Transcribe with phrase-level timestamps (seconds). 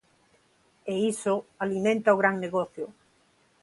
[0.91, 2.85] E iso alimenta o gran negocio.